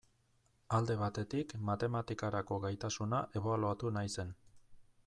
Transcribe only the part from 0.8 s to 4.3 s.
batetik, matematikarako gaitasuna ebaluatu nahi